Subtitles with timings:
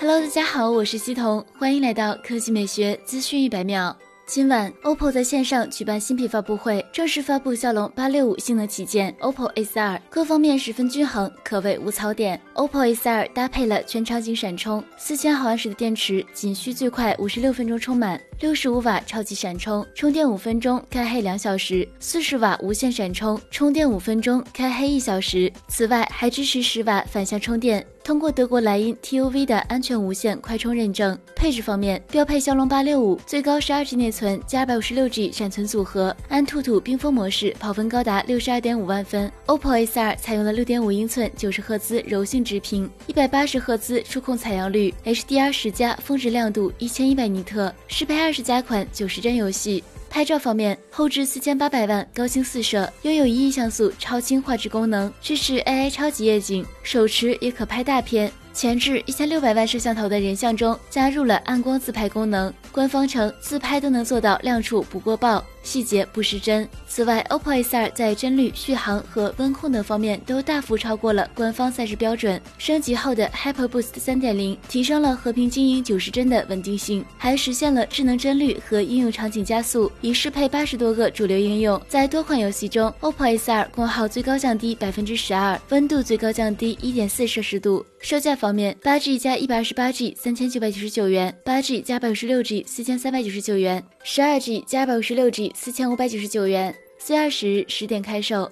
[0.00, 3.94] Hello，大家好，我是西彤，欢迎来到科技美学资讯一百秒。
[4.24, 12.40] 今晚，OPPO 在线上举办新品发布会，正式发布骁龙八六五性能旗舰 OPPO A2，各方面十分均衡，可谓无槽点。
[12.54, 25.52] OPPO A2 搭配了全场景闪充，四千毫安时的电池仅需最快五十六分钟充满，六十五瓦超级闪充，充电五分钟开黑两小时，四十瓦无线闪充，充电五分钟开黑一小时。
[25.68, 27.84] 此外，还支持十瓦反向充电。
[28.02, 31.16] 通过德国莱茵 TUV 的安全无线快充认证。
[31.36, 39.30] 配置方面，标配骁龙八六五，最高十二 G 内存加二百五十六 G 闪存组合，安兔兔冰封模式，跑分高达六十二点五万分。
[39.46, 49.82] OPPO A2 采用了六点五英寸九十赫兹柔性直屏，一百八十赫兹触控采样率，HDR 十加峰值亮度一千一百尼特，适配二十加款九十帧游戏。
[50.10, 58.30] 拍照方面，后置四千八百万高清四摄，拥有一亿像素超清画质功能，支持 AI 超级夜景，手持也可拍大片。
[58.52, 65.42] 前置一千六百万摄像头的人像中加入了暗光自拍功能，官方称自拍都能做到亮处不过曝。
[65.62, 66.68] 细节不失真。
[66.86, 81.80] 此外 oppo ace 二在帧率续航和温控等方面都大幅超过了官方赛事标准升级后的 hyperboost 三点零提升了和平精英九十帧的稳定性还实现了智能帧率和应用场景加速已适配八十多个主流应用。
[81.88, 87.84] 在多款游戏中 oppo ace 二功耗最高降低百分之十二温度最高降低一点四摄氏度。
[88.00, 98.50] 售价方面八 g 加一百二十八 g 三千九百九十九元八 g 加二百五十六 g 四千三百九十九元十二 g 加二百五十六 g 四千五百九十九元四月二十日十点开售。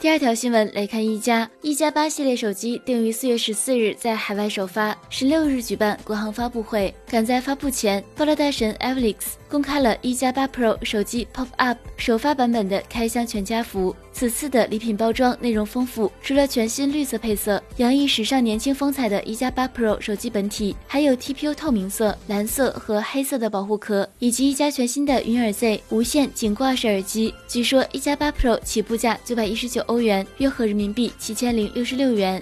[0.00, 6.94] 第二条新闻来看，一加一加八系列手机定于四月十四日在海外首发，十六日举办国行发布会。
[7.06, 13.94] 赶在发布前，爆料大神 Alex 公开了一加八 Pro 手机 Pop Up 首发版本的开箱全家福。
[14.12, 27.34] 此次的礼品包装内容丰富，除了全新绿色配色，洋溢时尚年轻风采的一加八 Pro 手机本体，还有 TPU 透明色、蓝色和黑色的保护壳，以及一加全新的云耳 Z 无线颈挂式耳机。
[27.46, 32.40] 据说一加八 Pro 起步价九百一十九欧元，约合人民币七千零六十六元。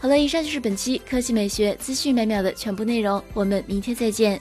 [0.00, 4.40] 好了，以上就是本期科技美学资讯每秒的全部内容，我们明天再见。